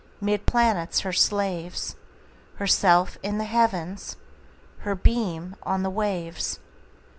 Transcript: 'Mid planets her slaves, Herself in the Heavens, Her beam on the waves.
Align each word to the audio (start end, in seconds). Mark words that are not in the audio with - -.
'Mid 0.19 0.47
planets 0.47 1.01
her 1.01 1.13
slaves, 1.13 1.95
Herself 2.55 3.19
in 3.21 3.37
the 3.37 3.43
Heavens, 3.43 4.17
Her 4.79 4.95
beam 4.95 5.55
on 5.61 5.83
the 5.83 5.91
waves. 5.91 6.57